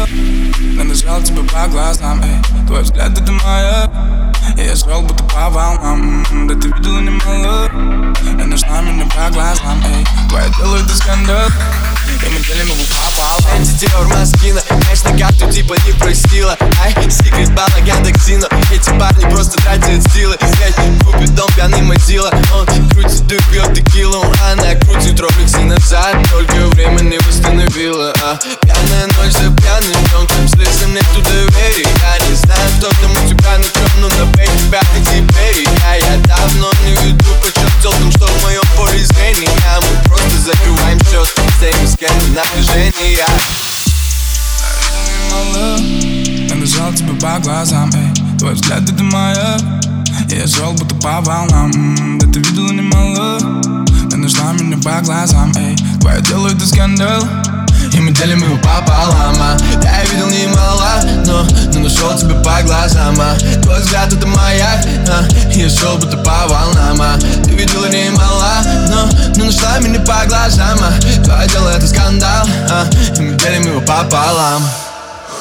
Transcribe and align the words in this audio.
мало 0.00 0.08
Я 0.76 0.84
нажал 0.84 1.22
тебя 1.22 1.42
по 1.42 1.68
глазам, 1.68 2.22
эй. 2.22 2.66
Твой 2.66 2.82
взгляд 2.82 3.18
это 3.18 3.32
моя 3.32 3.90
Я 4.56 4.76
шел 4.76 5.02
будто 5.02 5.22
по 5.24 5.50
волнам. 5.50 6.24
Да 6.46 6.54
ты 6.54 6.68
видела 6.68 7.00
немало. 7.00 7.70
Я 8.38 8.46
нашла 8.46 8.80
меня 8.80 9.06
по 9.06 9.32
глазам, 9.32 9.82
эй. 9.84 10.06
Твое 10.28 10.50
тело 10.58 10.76
это 10.76 10.96
скандал. 10.96 11.48
И 12.22 12.28
мы 12.28 12.40
делим 12.40 12.66
его 12.66 12.84
пополам 12.84 13.56
Антитер 13.56 14.06
маскина 14.08 14.60
Конечно, 14.68 15.16
карту 15.16 15.50
типа 15.50 15.76
не 15.86 15.92
простила. 15.92 16.56
Ай, 16.82 17.10
секрет 17.10 17.50
балаган 17.54 18.02
Дексина 18.02 18.46
Эти 18.70 18.90
парни 18.98 19.30
просто 19.30 19.56
тратят 19.62 20.12
силы. 20.12 20.36
Блять, 20.40 20.74
купит 21.04 21.34
дом 21.34 21.48
пьяный 21.54 21.82
мазила 21.82 22.30
Он 22.52 22.66
крутит 22.66 23.32
и 23.32 23.36
пьет 23.50 23.74
текилу. 23.74 24.24
Она 24.50 24.74
крутит 24.74 25.18
роликсы 25.20 25.60
назад. 25.60 26.16
Только 26.30 26.66
время 26.74 27.00
не 27.00 27.18
восстановила 27.18 28.12
а, 28.22 28.36
Пьяная 28.62 29.06
ночь 29.06 29.36
за 29.80 29.88
пьяным 29.88 30.04
днем 30.04 30.26
Там 30.26 30.48
слезам 30.48 30.94
нету 30.94 31.22
доверия 31.22 31.88
Я 32.02 32.28
не 32.28 32.34
знаю, 32.34 32.68
что 32.78 32.88
там 33.00 33.10
у 33.12 33.28
тебя 33.28 33.58
на 33.58 33.64
чем 33.64 34.00
Но 34.00 34.08
на 34.08 34.26
бей 34.36 34.48
тебя 34.58 34.80
ты 34.94 35.00
теперь 35.00 35.66
я, 35.80 35.94
я 35.96 36.16
давно 36.18 36.70
не 36.84 36.92
веду 36.92 37.30
почем 37.42 37.70
Делом, 37.82 38.12
что 38.12 38.26
в 38.26 38.42
моем 38.44 38.62
поле 38.76 39.04
зрения. 39.04 39.48
Мы 39.80 40.08
просто 40.08 40.38
закрываем 40.38 40.98
счет 41.00 41.28
Стоим 41.56 41.86
с 41.86 41.96
кем 41.96 42.12
напряжения 42.34 43.26
мало 45.30 45.76
Я 45.78 46.54
нажал 46.56 46.92
тебе 46.92 47.14
по 47.14 47.38
глазам, 47.38 47.90
эй. 47.94 48.38
Твой 48.38 48.54
взгляд 48.54 48.82
это 48.82 49.02
моя 49.02 49.56
Я 50.28 50.46
шел 50.46 50.72
будто 50.72 50.94
по 50.96 51.20
волнам. 51.20 52.18
Да 52.18 52.26
ты 52.26 52.40
видела 52.40 52.70
немало. 52.72 53.38
Ты 54.10 54.16
нашла 54.16 54.52
меня 54.52 54.76
по 54.82 55.00
глазам, 55.02 55.52
эй. 55.56 55.76
Твое 56.00 56.20
тело 56.22 56.48
это 56.48 56.66
скандал. 56.66 57.22
И 57.22 57.59
мы 58.00 58.12
делим 58.12 58.42
его 58.42 58.56
пополам, 58.56 59.36
а 59.40 59.56
Я 59.82 60.04
видел 60.04 60.28
немало, 60.28 61.00
но, 61.26 61.46
но 61.74 61.80
нашел 61.80 62.16
тебя 62.16 62.34
по 62.36 62.62
глазам 62.62 63.16
а. 63.20 63.36
Твой 63.62 63.80
взгляд 63.80 64.12
это 64.12 64.26
маяк, 64.26 64.86
а. 65.08 65.24
Я 65.50 65.68
шел 65.68 65.98
будто 65.98 66.16
по 66.18 66.46
волнам 66.48 67.00
а. 67.00 67.18
Ты 67.18 67.50
видела 67.50 67.86
немало, 67.86 68.62
но, 68.88 69.08
но 69.36 69.44
нашла 69.44 69.78
меня 69.80 70.00
по 70.00 70.26
глазам 70.26 70.78
а. 70.82 71.22
Твое 71.22 71.48
дело 71.48 71.68
это 71.68 71.86
скандал, 71.86 72.46
а. 72.70 72.86
И 73.18 73.20
мы 73.20 73.34
делим 73.34 73.66
его 73.66 73.80
пополам 73.80 74.62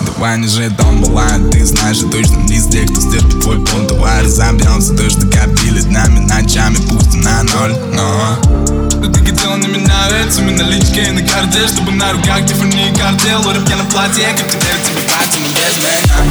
Давай 0.00 0.38
не 0.38 0.46
же 0.46 0.70
там 0.76 1.00
бывает, 1.00 1.50
ты 1.50 1.64
знаешь, 1.64 1.98
я 1.98 2.10
точно 2.10 2.36
не 2.48 2.56
из 2.56 2.66
тех, 2.68 2.86
кто 2.90 3.00
стерпит 3.00 3.40
твой 3.40 3.64
пункт 3.64 3.88
Давай 3.88 4.22
разобьемся, 4.22 4.94
то, 4.94 5.08
что 5.08 5.26
копили 5.26 5.80
днями, 5.80 6.20
ночами, 6.20 6.76
пусть 6.90 7.14
и 7.14 7.18
на 7.18 7.42
ноль, 7.42 7.74
но 7.92 8.38
меня 10.26 10.64
наличка 10.64 11.00
и 11.00 11.10
на 11.12 11.22
карте 11.22 11.66
Чтобы 11.68 11.92
на 11.92 12.12
руках 12.12 12.44
Тиффани 12.44 12.92
картел, 12.94 13.42
рэп 13.48 13.68
я 13.68 13.76
на 13.76 13.84
платье, 13.84 14.26
как 14.36 14.48
теперь 14.48 14.80
тебе 14.82 15.00
но 15.38 15.48
без 15.48 15.76
меня 15.78 16.25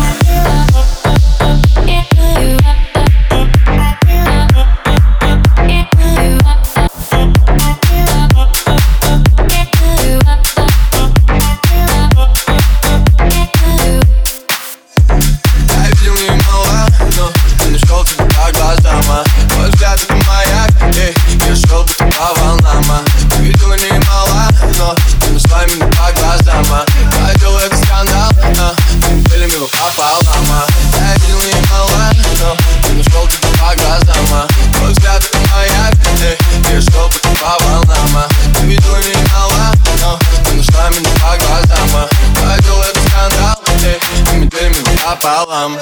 пополам 45.16 45.78